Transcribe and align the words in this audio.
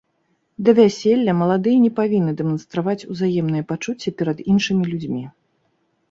Да 0.67 0.71
вяселля 0.77 1.33
маладыя 1.41 1.77
не 1.81 1.91
павінны 1.99 2.33
дэманстраваць 2.39 3.07
узаемныя 3.15 3.63
пачуцці 3.73 4.13
перад 4.23 4.37
іншымі 4.55 4.83
людзьмі. 4.93 5.21